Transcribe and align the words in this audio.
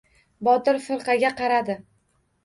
Botir 0.45 0.79
firqaga 0.85 1.31
qaradi. 1.41 1.75